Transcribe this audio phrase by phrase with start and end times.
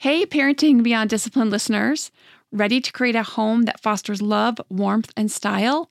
[0.00, 2.12] Hey, Parenting Beyond Discipline listeners.
[2.52, 5.90] Ready to create a home that fosters love, warmth, and style?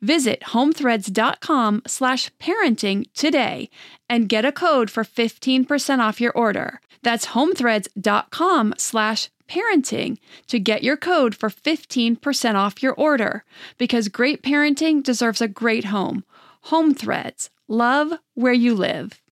[0.00, 3.68] Visit homethreads.com slash parenting today
[4.08, 6.80] and get a code for 15% off your order.
[7.02, 13.44] That's homethreads.com slash parenting to get your code for 15% off your order
[13.78, 16.24] because great parenting deserves a great home.
[16.64, 17.50] Home Threads.
[17.68, 19.20] Love where you live.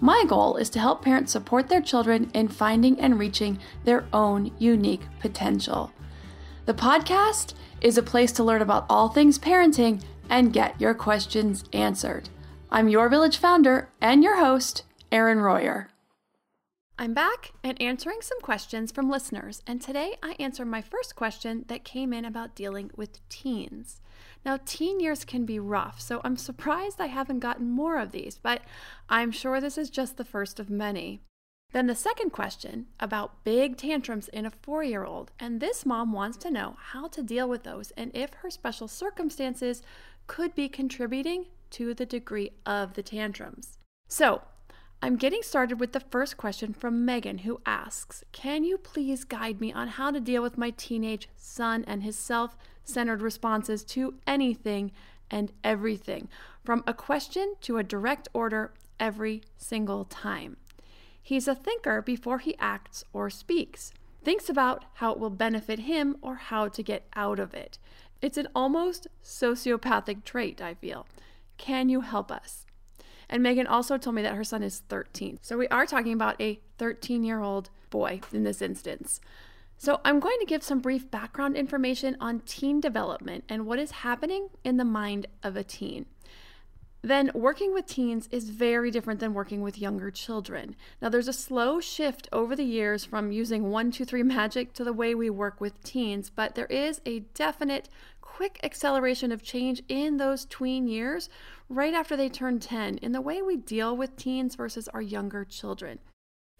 [0.00, 4.50] My goal is to help parents support their children in finding and reaching their own
[4.58, 5.92] unique potential.
[6.66, 11.64] The podcast is a place to learn about all things parenting and get your questions
[11.72, 12.28] answered.
[12.70, 14.82] I'm your village founder and your host,
[15.12, 15.88] Erin Royer.
[16.96, 21.64] I'm back and answering some questions from listeners, and today I answer my first question
[21.66, 24.00] that came in about dealing with teens.
[24.46, 28.38] Now, teen years can be rough, so I'm surprised I haven't gotten more of these,
[28.38, 28.62] but
[29.08, 31.20] I'm sure this is just the first of many.
[31.72, 35.32] Then the second question about big tantrums in a four year old.
[35.40, 38.86] And this mom wants to know how to deal with those and if her special
[38.86, 39.82] circumstances
[40.28, 43.78] could be contributing to the degree of the tantrums.
[44.06, 44.42] So,
[45.04, 49.60] I'm getting started with the first question from Megan, who asks Can you please guide
[49.60, 54.14] me on how to deal with my teenage son and his self centered responses to
[54.26, 54.92] anything
[55.30, 56.30] and everything,
[56.64, 60.56] from a question to a direct order every single time?
[61.22, 66.16] He's a thinker before he acts or speaks, thinks about how it will benefit him
[66.22, 67.78] or how to get out of it.
[68.22, 71.06] It's an almost sociopathic trait, I feel.
[71.58, 72.63] Can you help us?
[73.34, 75.40] And Megan also told me that her son is 13.
[75.42, 79.20] So we are talking about a 13 year old boy in this instance.
[79.76, 83.90] So I'm going to give some brief background information on teen development and what is
[83.90, 86.06] happening in the mind of a teen
[87.04, 90.74] then working with teens is very different than working with younger children.
[91.02, 94.84] Now, there's a slow shift over the years from using one, two, three magic to
[94.84, 97.90] the way we work with teens, but there is a definite
[98.22, 101.28] quick acceleration of change in those tween years
[101.68, 105.44] right after they turn 10 in the way we deal with teens versus our younger
[105.44, 105.98] children.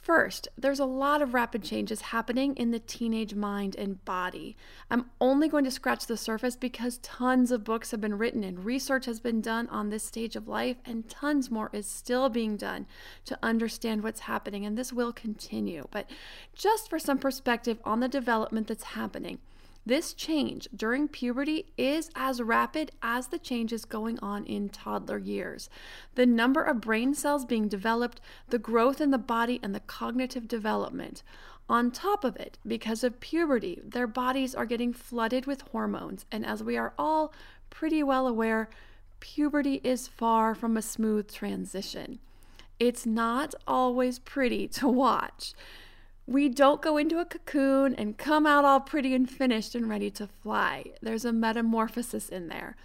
[0.05, 4.55] First, there's a lot of rapid changes happening in the teenage mind and body.
[4.91, 8.67] I'm only going to scratch the surface because tons of books have been written and
[8.67, 12.59] research has been done on this stage of life, and tons more is still being
[12.59, 12.85] done
[13.25, 15.87] to understand what's happening, and this will continue.
[15.91, 16.11] But
[16.53, 19.39] just for some perspective on the development that's happening,
[19.87, 25.69] this change during puberty is as rapid as the changes going on in toddler years.
[26.15, 30.49] The number of brain cells being developed, the growth in the body, and the cognitive
[30.49, 31.23] development.
[31.69, 36.45] On top of it, because of puberty, their bodies are getting flooded with hormones, and
[36.45, 37.33] as we are all
[37.71, 38.69] pretty well aware,
[39.21, 42.19] puberty is far from a smooth transition.
[42.79, 45.55] It's not always pretty to watch.
[46.27, 50.11] We don't go into a cocoon and come out all pretty and finished and ready
[50.13, 50.85] to fly.
[51.03, 52.77] There's a metamorphosis in there.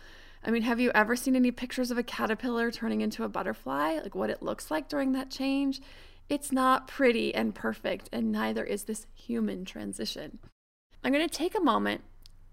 [0.44, 4.00] I mean, have you ever seen any pictures of a caterpillar turning into a butterfly?
[4.01, 5.81] Like what it looks like during that change?
[6.30, 10.39] It's not pretty and perfect, and neither is this human transition.
[11.03, 12.01] I'm going to take a moment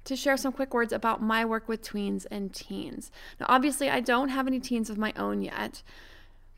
[0.05, 3.11] to share some quick words about my work with tweens and teens.
[3.39, 5.83] Now, obviously, I don't have any teens of my own yet,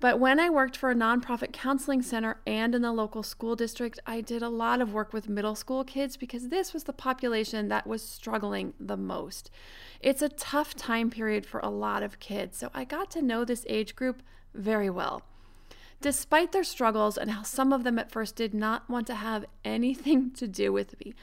[0.01, 3.99] but when I worked for a nonprofit counseling center and in the local school district,
[4.07, 7.69] I did a lot of work with middle school kids because this was the population
[7.69, 9.51] that was struggling the most.
[10.01, 13.45] It's a tough time period for a lot of kids, so I got to know
[13.45, 14.23] this age group
[14.55, 15.23] very well.
[16.01, 19.47] Despite their struggles and how some of them at first did not want to have
[19.65, 21.15] anything to do with me,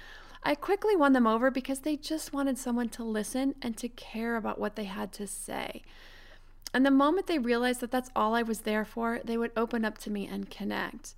[0.43, 4.35] I quickly won them over because they just wanted someone to listen and to care
[4.35, 5.81] about what they had to say.
[6.75, 9.85] And the moment they realized that that's all I was there for, they would open
[9.85, 11.15] up to me and connect.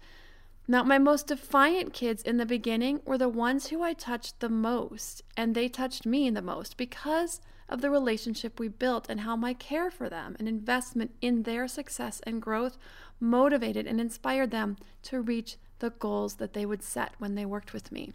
[0.68, 4.50] Now, my most defiant kids in the beginning were the ones who I touched the
[4.50, 9.36] most, and they touched me the most because of the relationship we built and how
[9.36, 12.78] my care for them and investment in their success and growth
[13.20, 17.74] motivated and inspired them to reach the goals that they would set when they worked
[17.74, 18.14] with me.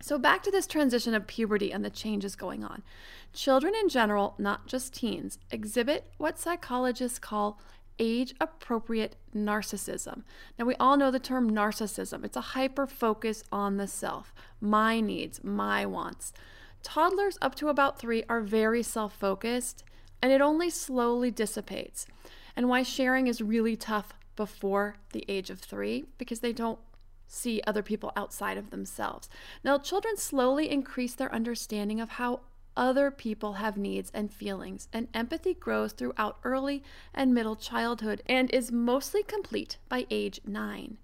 [0.00, 2.82] So, back to this transition of puberty and the changes going on.
[3.32, 7.58] Children in general, not just teens, exhibit what psychologists call
[7.98, 10.22] age appropriate narcissism.
[10.58, 15.00] Now, we all know the term narcissism, it's a hyper focus on the self, my
[15.00, 16.32] needs, my wants.
[16.82, 19.84] Toddlers up to about three are very self focused,
[20.20, 22.06] and it only slowly dissipates.
[22.56, 26.78] And why sharing is really tough before the age of three, because they don't
[27.26, 29.28] see other people outside of themselves.
[29.62, 32.40] Now, children slowly increase their understanding of how
[32.76, 36.82] other people have needs and feelings, and empathy grows throughout early
[37.14, 40.98] and middle childhood and is mostly complete by age nine.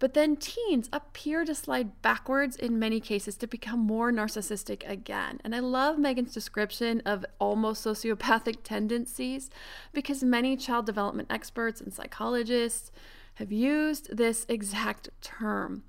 [0.00, 5.40] But then teens appear to slide backwards in many cases to become more narcissistic again.
[5.44, 9.50] And I love Megan's description of almost sociopathic tendencies
[9.92, 12.90] because many child development experts and psychologists
[13.34, 15.82] have used this exact term.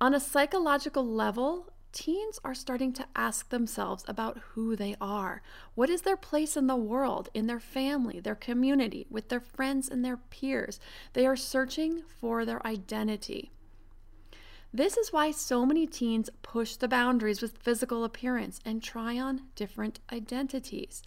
[0.00, 5.42] On a psychological level, teens are starting to ask themselves about who they are.
[5.74, 9.88] What is their place in the world, in their family, their community, with their friends
[9.88, 10.78] and their peers?
[11.14, 13.50] They are searching for their identity.
[14.72, 19.42] This is why so many teens push the boundaries with physical appearance and try on
[19.56, 21.02] different identities.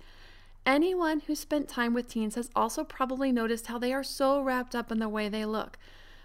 [0.66, 4.76] Anyone who spent time with teens has also probably noticed how they are so wrapped
[4.76, 5.78] up in the way they look.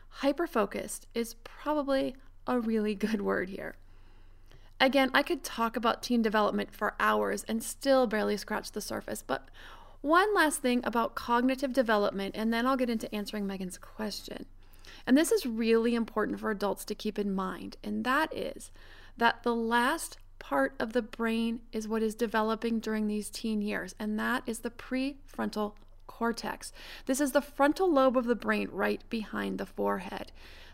[0.09, 2.15] Hyper focused is probably
[2.47, 3.77] a really good word here.
[4.79, 9.23] Again, I could talk about teen development for hours and still barely scratch the surface,
[9.23, 9.49] but
[10.03, 14.45] one last thing about cognitive development, and then I'll get into answering Megan's question.
[15.07, 18.71] And this is really important for adults to keep in mind, and that is
[19.17, 20.19] that the last
[20.49, 24.61] part of the brain is what is developing during these teen years, and that is
[24.61, 25.73] the prefrontal
[26.07, 26.73] cortex.
[27.07, 30.31] This is the frontal lobe of the brain right behind the forehead.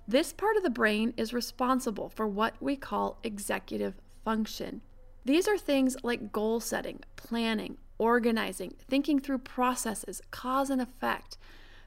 [0.06, 3.94] This part of the brain is responsible for what we call executive
[4.26, 4.82] function.
[5.24, 11.38] These are things like goal setting, planning, organizing, thinking through processes, cause and effect.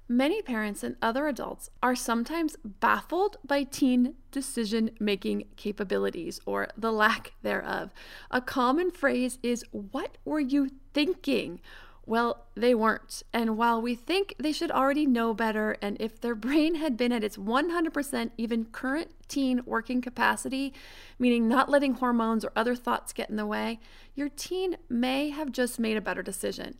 [0.07, 6.92] Many parents and other adults are sometimes baffled by teen decision making capabilities or the
[6.92, 7.90] lack thereof.
[8.30, 11.60] A common phrase is, What were you thinking?
[12.06, 13.24] Well, they weren't.
[13.34, 17.12] And while we think they should already know better, and if their brain had been
[17.12, 20.72] at its 100% even current teen working capacity,
[21.18, 23.79] meaning not letting hormones or other thoughts get in the way,
[24.13, 26.77] your teen may have just made a better decision.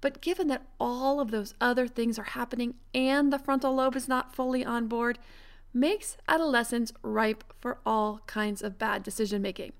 [0.00, 4.08] But given that all of those other things are happening and the frontal lobe is
[4.08, 5.18] not fully on board,
[5.74, 9.72] makes adolescence ripe for all kinds of bad decision making.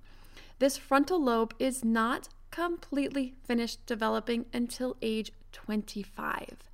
[0.59, 6.69] This frontal lobe is not completely finished developing until age 25.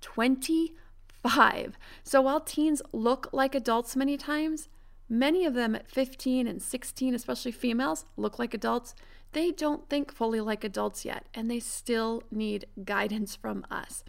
[0.00, 1.78] 25.
[2.04, 4.68] So while teens look like adults many times,
[5.08, 8.94] many of them at 15 and 16, especially females, look like adults
[9.36, 14.02] they don't think fully like adults yet, and they still need guidance from us.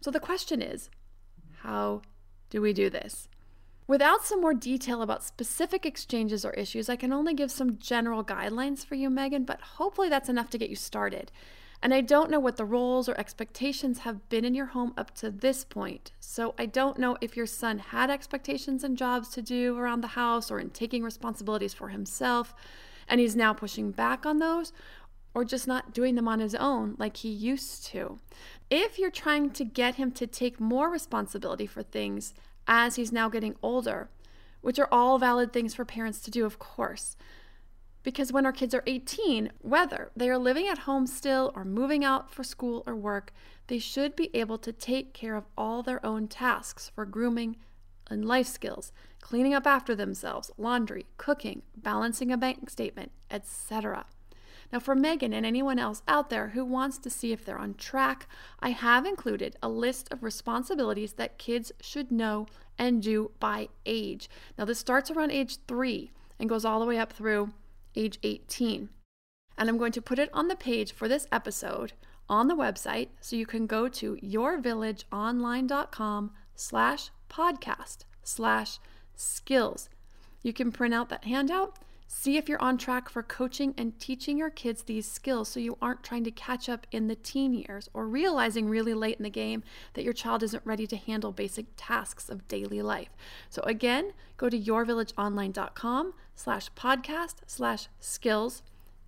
[0.00, 0.90] So the question is
[1.60, 2.02] how
[2.50, 3.28] do we do this?
[3.86, 8.24] Without some more detail about specific exchanges or issues, I can only give some general
[8.24, 11.30] guidelines for you, Megan, but hopefully that's enough to get you started.
[11.82, 15.14] And I don't know what the roles or expectations have been in your home up
[15.16, 16.12] to this point.
[16.20, 20.08] So I don't know if your son had expectations and jobs to do around the
[20.08, 22.54] house or in taking responsibilities for himself
[23.08, 24.72] and he's now pushing back on those
[25.34, 28.18] or just not doing them on his own like he used to.
[28.70, 32.34] If you're trying to get him to take more responsibility for things
[32.66, 34.10] as he's now getting older,
[34.60, 37.16] which are all valid things for parents to do, of course,
[38.02, 42.04] Because when our kids are 18, whether they are living at home still or moving
[42.04, 43.32] out for school or work,
[43.68, 47.56] they should be able to take care of all their own tasks for grooming
[48.12, 54.06] and life skills, cleaning up after themselves, laundry, cooking, balancing a bank statement, etc.
[54.72, 57.74] Now, for Megan and anyone else out there who wants to see if they're on
[57.74, 58.26] track,
[58.60, 62.46] I have included a list of responsibilities that kids should know
[62.78, 64.30] and do by age.
[64.56, 67.52] Now, this starts around age three and goes all the way up through
[67.94, 68.88] age 18.
[69.58, 71.92] And I'm going to put it on the page for this episode
[72.28, 78.78] on the website so you can go to yourvillageonline.com slash podcast slash
[79.14, 79.88] skills.
[80.42, 81.78] You can print out that handout
[82.14, 85.78] See if you're on track for coaching and teaching your kids these skills so you
[85.80, 89.30] aren't trying to catch up in the teen years or realizing really late in the
[89.30, 93.08] game that your child isn't ready to handle basic tasks of daily life.
[93.48, 98.62] So again, go to yourvillageonline.com slash podcast slash skills,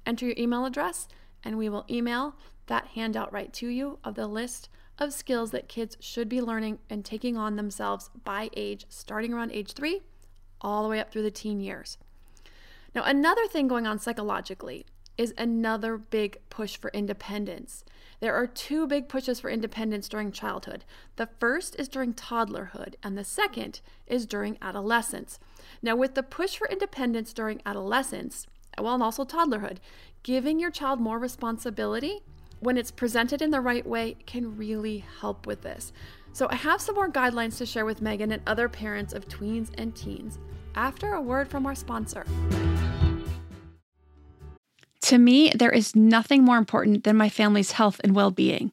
[0.06, 1.06] enter your email address,
[1.44, 2.34] and we will email
[2.66, 6.78] that handout right to you of the list of skills that kids should be learning
[6.88, 10.02] and taking on themselves by age, starting around age three,
[10.60, 11.98] all the way up through the teen years.
[12.94, 14.86] Now, another thing going on psychologically
[15.18, 17.84] is another big push for independence.
[18.20, 20.84] There are two big pushes for independence during childhood.
[21.16, 25.38] The first is during toddlerhood, and the second is during adolescence.
[25.82, 28.46] Now, with the push for independence during adolescence,
[28.80, 29.78] well, and also toddlerhood,
[30.22, 32.22] giving your child more responsibility
[32.64, 35.92] when it's presented in the right way can really help with this.
[36.32, 39.70] So, I have some more guidelines to share with Megan and other parents of tweens
[39.78, 40.38] and teens
[40.74, 42.26] after a word from our sponsor.
[45.02, 48.72] To me, there is nothing more important than my family's health and well being.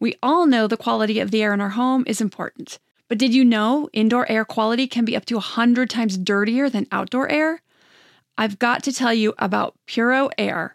[0.00, 2.78] We all know the quality of the air in our home is important.
[3.08, 6.86] But did you know indoor air quality can be up to 100 times dirtier than
[6.92, 7.62] outdoor air?
[8.36, 10.74] I've got to tell you about Puro Air.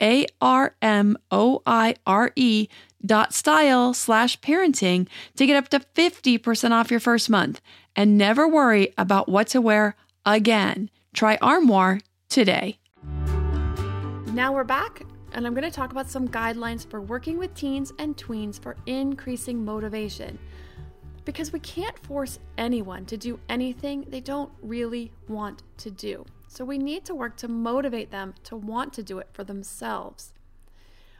[0.00, 2.68] a R M O I R E
[3.04, 7.60] dot style slash parenting to get up to 50% off your first month
[7.96, 10.90] and never worry about what to wear again.
[11.12, 12.78] Try Armoire today.
[14.32, 15.02] Now we're back
[15.32, 18.76] and I'm going to talk about some guidelines for working with teens and tweens for
[18.86, 20.38] increasing motivation.
[21.24, 26.24] Because we can't force anyone to do anything they don't really want to do.
[26.52, 30.32] So we need to work to motivate them to want to do it for themselves.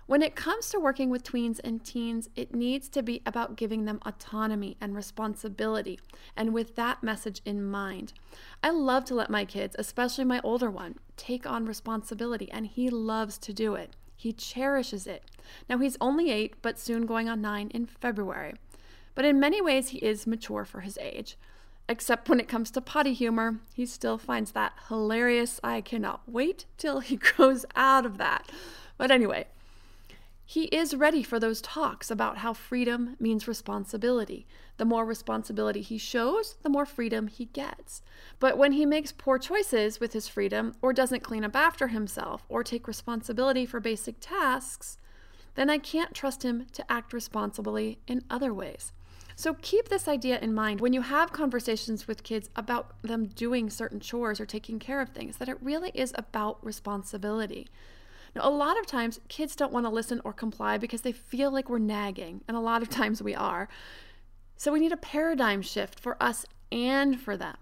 [0.07, 3.85] When it comes to working with tweens and teens, it needs to be about giving
[3.85, 6.01] them autonomy and responsibility,
[6.37, 8.13] and with that message in mind.
[8.61, 12.91] I love to let my kids, especially my older one, take on responsibility, and he
[12.91, 13.95] loves to do it.
[14.17, 15.23] He cherishes it.
[15.69, 18.55] Now, he's only eight, but soon going on nine in February.
[19.15, 21.37] But in many ways, he is mature for his age.
[21.91, 25.59] Except when it comes to potty humor, he still finds that hilarious.
[25.65, 28.49] I cannot wait till he grows out of that.
[28.97, 29.49] But anyway,
[30.47, 34.47] he is ready for those talks about how freedom means responsibility.
[34.77, 38.03] The more responsibility he shows, the more freedom he gets.
[38.39, 42.47] But when he makes poor choices with his freedom, or doesn't clean up after himself,
[42.49, 44.97] or take responsibility for basic tasks,
[45.57, 48.93] then I can't trust him to act responsibly in other ways.
[49.41, 53.71] So keep this idea in mind when you have conversations with kids about them doing
[53.71, 57.67] certain chores or taking care of things, that it really is about responsibility.
[58.37, 61.51] Now, a lot of times kids don't want to listen or comply because they feel
[61.51, 63.71] like we're nagging, and a lot of times we are.
[64.59, 67.57] So we need a paradigm shift for us and for them.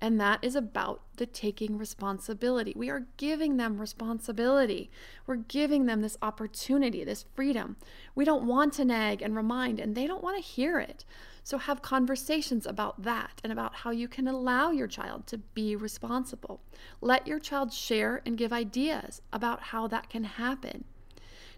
[0.00, 2.74] And that is about the taking responsibility.
[2.76, 4.90] We are giving them responsibility.
[5.26, 7.76] We're giving them this opportunity, this freedom.
[8.14, 11.06] We don't want to nag and remind, and they don't want to hear it.
[11.42, 15.76] So have conversations about that and about how you can allow your child to be
[15.76, 16.60] responsible.
[17.00, 20.84] Let your child share and give ideas about how that can happen.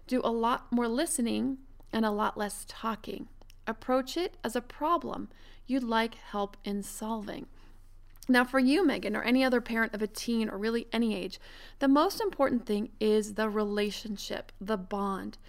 [0.07, 1.57] Do a lot more listening
[1.91, 3.27] and a lot less talking.
[3.67, 5.27] Approach it as a problem
[5.65, 7.47] you'd like help in solving.
[8.31, 11.39] Now, for you, Megan, or any other parent of a teen or really any age,
[11.79, 15.39] the most important thing is the relationship, the bond.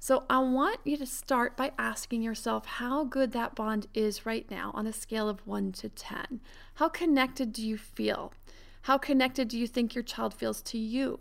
[0.00, 4.50] So I want you to start by asking yourself how good that bond is right
[4.50, 6.40] now on a scale of 1 to 10.
[6.74, 8.32] How connected do you feel?
[8.82, 11.20] How connected do you think your child feels to you?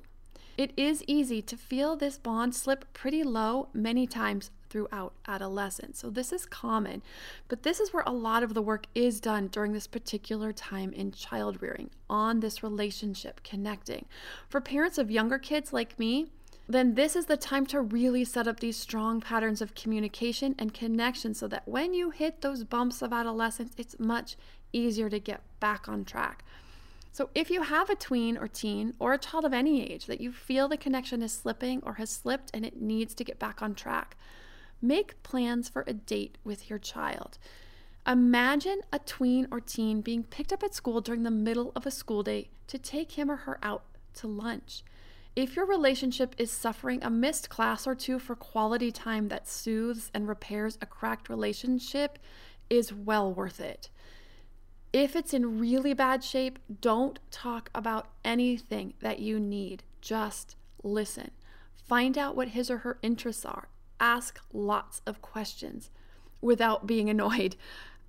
[0.58, 6.00] It is easy to feel this bond slip pretty low many times throughout adolescence.
[6.00, 7.04] So, this is common,
[7.48, 10.92] but this is where a lot of the work is done during this particular time
[10.94, 14.06] in child rearing on this relationship connecting.
[14.50, 16.26] For parents of younger kids like me,
[16.68, 20.74] then this is the time to really set up these strong patterns of communication and
[20.74, 24.38] connection so that when you hit those bumps of adolescence, it's much
[24.72, 26.44] easier to get back on track.
[27.12, 30.20] So, if you have a tween or teen or a child of any age that
[30.20, 33.62] you feel the connection is slipping or has slipped and it needs to get back
[33.62, 34.18] on track,
[34.84, 37.38] make plans for a date with your child.
[38.06, 41.92] Imagine a tween or teen being picked up at school during the middle of a
[41.92, 44.84] school day to take him or her out to lunch.
[45.36, 50.12] If your relationship is suffering a missed class or two for quality time that soothes
[50.14, 52.20] and repairs a cracked relationship,
[52.70, 53.90] is well worth it.
[54.92, 59.84] If it's in really bad shape, don't talk about anything that you need.
[60.02, 61.32] Just listen.
[61.74, 63.70] Find out what his or her interests are.
[64.04, 65.90] Ask lots of questions
[66.42, 67.56] without being annoyed.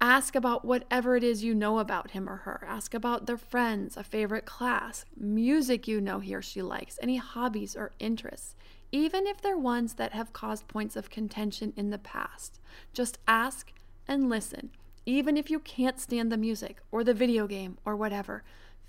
[0.01, 2.67] Ask about whatever it is you know about him or her.
[2.69, 7.19] Ask about their friends, a favorite class, music you know he or she likes, any
[7.19, 8.57] hobbies or interests,
[8.91, 12.59] even if they're ones that have caused points of contention in the past.
[12.93, 13.73] Just ask
[14.09, 14.71] and listen,
[15.07, 18.43] even if you can't stand the music or the video game or whatever.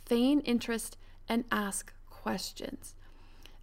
[0.07, 0.97] Feign interest
[1.29, 2.95] and ask questions.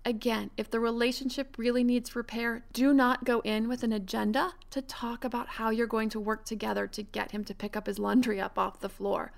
[0.05, 4.83] Again, if the relationship really needs repair, do not go in with an agenda to
[4.83, 8.01] talk about how you're going to work together to get him to pick up his
[8.01, 9.33] laundry up off the floor.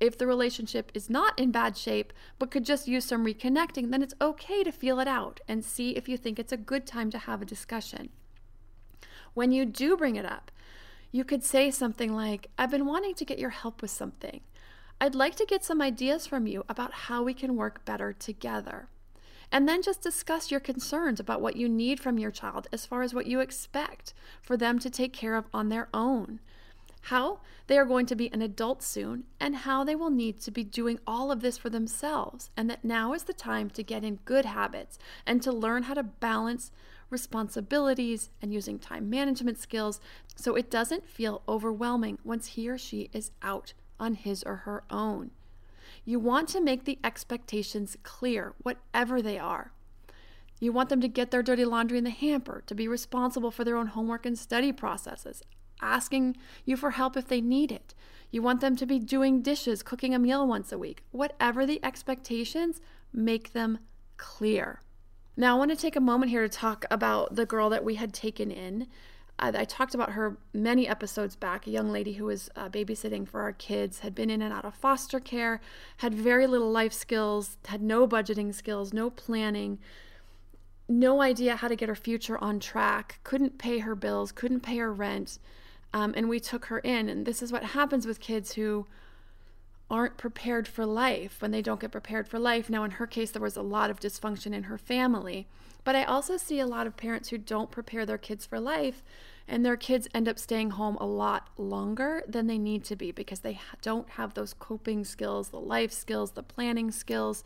[0.00, 4.02] If the relationship is not in bad shape but could just use some reconnecting, then
[4.02, 7.10] it's okay to feel it out and see if you think it's a good time
[7.10, 8.08] to have a discussion.
[9.34, 10.50] When you do bring it up,
[11.12, 14.40] you could say something like, I've been wanting to get your help with something.
[15.00, 18.88] I'd like to get some ideas from you about how we can work better together.
[19.50, 23.02] And then just discuss your concerns about what you need from your child as far
[23.02, 26.40] as what you expect for them to take care of on their own.
[27.02, 30.50] How they are going to be an adult soon, and how they will need to
[30.50, 34.04] be doing all of this for themselves, and that now is the time to get
[34.04, 36.70] in good habits and to learn how to balance
[37.08, 40.00] responsibilities and using time management skills
[40.36, 44.84] so it doesn't feel overwhelming once he or she is out on his or her
[44.90, 45.30] own.
[46.08, 49.72] You want to make the expectations clear, whatever they are.
[50.58, 53.62] You want them to get their dirty laundry in the hamper, to be responsible for
[53.62, 55.42] their own homework and study processes,
[55.82, 57.94] asking you for help if they need it.
[58.30, 61.02] You want them to be doing dishes, cooking a meal once a week.
[61.10, 62.80] Whatever the expectations,
[63.12, 63.78] make them
[64.16, 64.80] clear.
[65.36, 67.96] Now, I want to take a moment here to talk about the girl that we
[67.96, 68.86] had taken in.
[69.38, 73.26] I, I talked about her many episodes back, a young lady who was uh, babysitting
[73.28, 75.60] for our kids, had been in and out of foster care,
[75.98, 79.78] had very little life skills, had no budgeting skills, no planning,
[80.88, 84.78] no idea how to get her future on track, couldn't pay her bills, couldn't pay
[84.78, 85.38] her rent.
[85.92, 87.08] Um, and we took her in.
[87.08, 88.86] And this is what happens with kids who
[89.90, 92.68] aren't prepared for life when they don't get prepared for life.
[92.68, 95.46] Now, in her case, there was a lot of dysfunction in her family.
[95.84, 99.02] But I also see a lot of parents who don't prepare their kids for life,
[99.46, 103.10] and their kids end up staying home a lot longer than they need to be
[103.10, 107.42] because they don't have those coping skills, the life skills, the planning skills.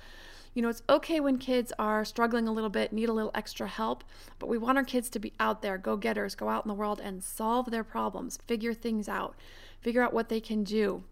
[0.55, 3.69] You know, it's okay when kids are struggling a little bit, need a little extra
[3.69, 4.03] help,
[4.41, 6.75] but we want our kids to be out there, go getters, go out in the
[6.75, 9.37] world and solve their problems, figure things out,
[9.81, 11.05] figure out what they can do.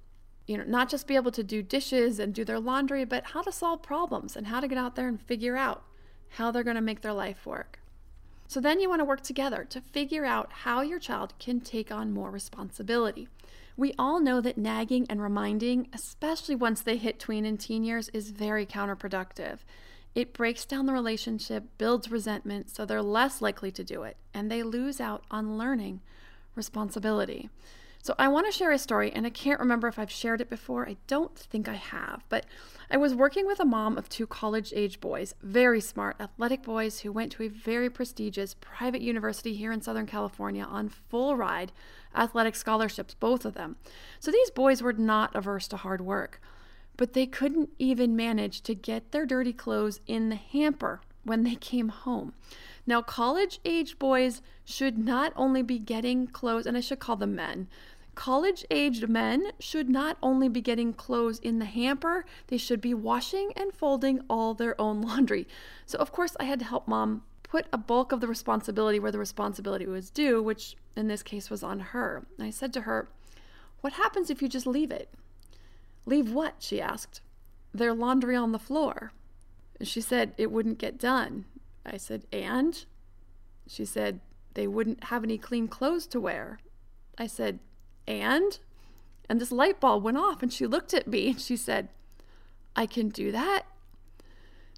[0.46, 3.42] You know, not just be able to do dishes and do their laundry, but how
[3.42, 5.84] to solve problems and how to get out there and figure out
[6.30, 7.80] how they're going to make their life work.
[8.48, 11.92] So then you want to work together to figure out how your child can take
[11.92, 13.28] on more responsibility.
[13.76, 18.08] We all know that nagging and reminding, especially once they hit tween and teen years,
[18.08, 19.58] is very counterproductive.
[20.14, 24.50] It breaks down the relationship, builds resentment, so they're less likely to do it, and
[24.50, 26.00] they lose out on learning
[26.56, 27.48] responsibility.
[28.02, 30.48] So I want to share a story, and I can't remember if I've shared it
[30.48, 30.88] before.
[30.88, 32.46] I don't think I have, but
[32.90, 37.00] I was working with a mom of two college age boys, very smart, athletic boys
[37.00, 41.72] who went to a very prestigious private university here in Southern California on full ride
[42.16, 43.76] athletic scholarships, both of them.
[44.18, 46.40] So these boys were not averse to hard work,
[46.96, 51.54] but they couldn't even manage to get their dirty clothes in the hamper when they
[51.54, 52.32] came home.
[52.86, 57.36] Now, college age boys should not only be getting clothes, and I should call them
[57.36, 57.68] men.
[58.14, 62.92] College aged men should not only be getting clothes in the hamper, they should be
[62.92, 65.46] washing and folding all their own laundry.
[65.86, 69.12] So, of course, I had to help mom put a bulk of the responsibility where
[69.12, 72.24] the responsibility was due, which in this case was on her.
[72.38, 73.08] And I said to her,
[73.80, 75.08] What happens if you just leave it?
[76.06, 76.56] Leave what?
[76.58, 77.20] she asked.
[77.72, 79.12] Their laundry on the floor.
[79.82, 81.46] She said it wouldn't get done.
[81.84, 82.84] I said, And?
[83.66, 84.20] She said,
[84.54, 86.58] They wouldn't have any clean clothes to wear.
[87.16, 87.60] I said,
[88.06, 88.58] And?
[89.28, 91.88] And this light bulb went off, and she looked at me and she said,
[92.74, 93.62] I can do that?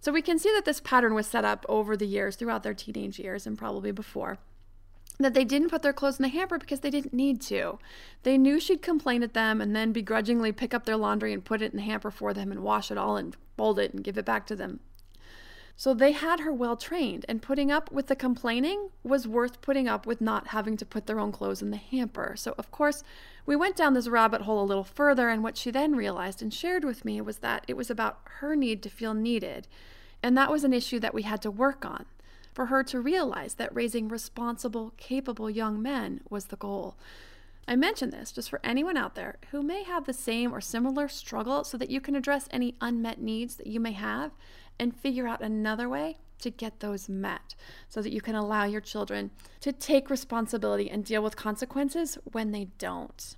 [0.01, 2.75] So we can see that this pattern was set up over the years, throughout their
[2.75, 4.39] teenage years, and probably before.
[5.19, 7.79] That they didn't put their clothes in the hamper because they didn't need to.
[8.25, 11.63] They knew she'd complain at them and then begrudgingly pick up their laundry and put
[11.63, 14.19] it in the hamper for them and wash it all and fold it and give
[14.19, 14.81] it back to them
[15.77, 19.89] so they had her well trained, and putting up with the complaining was worth putting
[19.89, 22.35] up with not having to put their own clothes in the hamper.
[22.37, 23.03] So, of course,
[23.47, 26.53] we went down this rabbit hole a little further, and what she then realized and
[26.53, 29.67] shared with me was that it was about her need to feel needed.
[30.23, 32.05] And that was an issue that we had to work on
[32.55, 36.97] for her to realize that raising responsible, capable young men was the goal.
[37.67, 41.09] I mention this just for anyone out there who may have the same or similar
[41.09, 44.33] struggle so that you can address any unmet needs that you may have
[44.83, 47.55] and figure out another way to get those met
[47.89, 52.51] so that you can allow your children to take responsibility and deal with consequences when
[52.51, 53.37] they don't.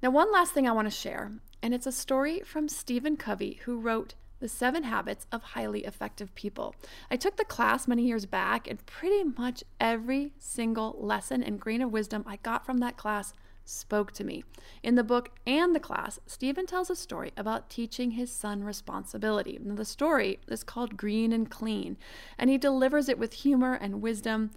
[0.00, 3.58] Now, one last thing I want to share, and it's a story from Stephen Covey,
[3.64, 6.76] who wrote The Seven Habits of Highly Effective People.
[7.10, 11.82] I took the class many years back, and pretty much every single lesson and grain
[11.82, 14.44] of wisdom I got from that class spoke to me.
[14.82, 19.58] In the book and the class, Stephen tells a story about teaching his son responsibility.
[19.62, 21.96] Now, the story is called Green and Clean,
[22.38, 24.50] and he delivers it with humor and wisdom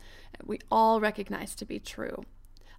[0.44, 2.24] we all recognize to be true.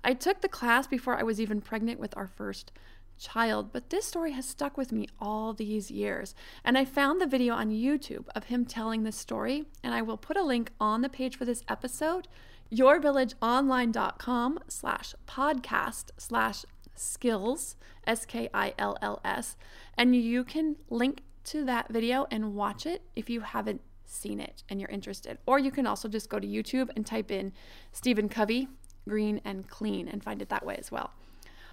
[0.05, 2.71] I took the class before I was even pregnant with our first
[3.19, 6.35] child, but this story has stuck with me all these years.
[6.65, 10.17] And I found the video on YouTube of him telling this story, and I will
[10.17, 12.29] put a link on the page for this episode
[12.73, 17.77] yourvillageonline.com slash podcast slash skills,
[18.07, 19.57] S K I L L S,
[19.97, 24.65] and you can link to that video and watch it if you haven't seen it
[24.69, 25.39] and you're interested.
[25.47, 27.53] Or you can also just go to YouTube and type in
[27.93, 28.69] Stephen Covey,
[29.09, 31.13] green and clean, and find it that way as well.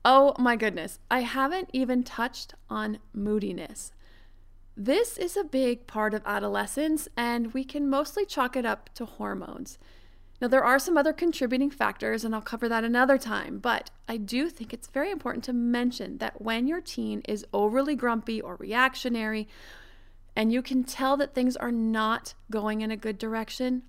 [0.06, 3.94] Oh my goodness, I haven't even touched on moodiness.
[4.76, 9.06] This is a big part of adolescence, and we can mostly chalk it up to
[9.06, 9.78] hormones.
[10.42, 14.18] Now, there are some other contributing factors, and I'll cover that another time, but I
[14.18, 18.58] do think it's very important to mention that when your teen is overly grumpy or
[18.58, 19.48] reactionary,
[20.36, 23.84] and you can tell that things are not going in a good direction,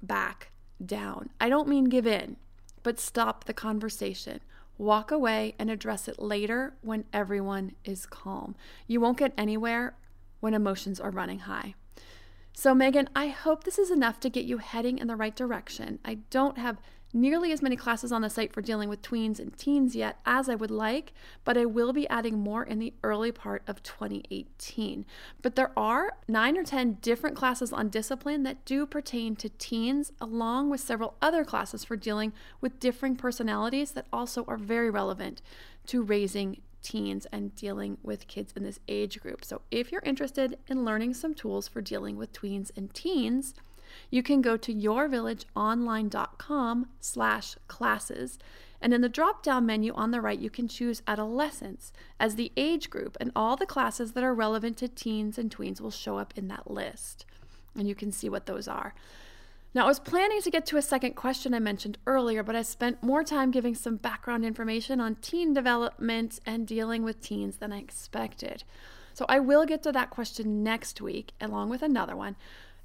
[0.00, 0.52] back
[0.84, 1.30] down.
[1.40, 2.36] I don't mean give in,
[2.84, 4.40] but stop the conversation.
[4.78, 8.54] Walk away and address it later when everyone is calm.
[8.86, 9.96] You won't get anywhere
[10.40, 11.74] when emotions are running high.
[12.52, 15.98] So, Megan, I hope this is enough to get you heading in the right direction.
[16.04, 16.80] I don't have
[17.16, 20.48] nearly as many classes on the site for dealing with tweens and teens yet as
[20.48, 25.06] I would like, but I will be adding more in the early part of 2018.
[25.42, 30.12] But there are nine or 10 different classes on discipline that do pertain to teens,
[30.20, 35.40] along with several other classes for dealing with differing personalities that also are very relevant
[35.86, 39.44] to raising teens and dealing with kids in this age group.
[39.44, 43.54] So, if you're interested in learning some tools for dealing with tweens and teens,
[44.10, 48.38] you can go to yourvillageonline.com slash classes
[48.80, 52.52] and in the drop down menu on the right you can choose adolescents as the
[52.56, 56.18] age group and all the classes that are relevant to teens and tweens will show
[56.18, 57.24] up in that list
[57.76, 58.94] and you can see what those are
[59.76, 62.62] now, I was planning to get to a second question I mentioned earlier, but I
[62.62, 67.74] spent more time giving some background information on teen development and dealing with teens than
[67.74, 68.64] I expected.
[69.12, 72.36] So I will get to that question next week, along with another one.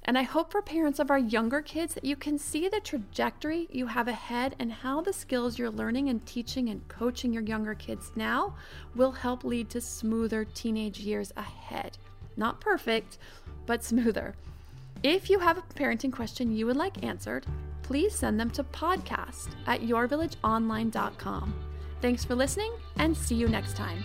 [0.04, 3.68] And I hope for parents of our younger kids that you can see the trajectory
[3.70, 7.74] you have ahead and how the skills you're learning and teaching and coaching your younger
[7.74, 8.54] kids now
[8.96, 11.98] will help lead to smoother teenage years ahead.
[12.36, 13.18] Not perfect,
[13.66, 14.34] but smoother.
[15.02, 17.46] If you have a parenting question you would like answered,
[17.82, 21.54] please send them to podcast at yourvillageonline.com.
[22.00, 24.02] Thanks for listening and see you next time.